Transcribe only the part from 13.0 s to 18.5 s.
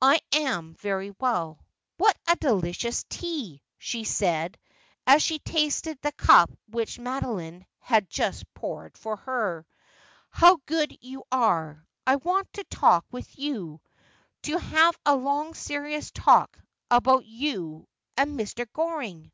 with you— to have a long serious talk— about you and—